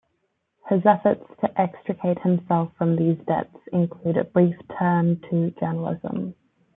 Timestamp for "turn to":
4.79-5.51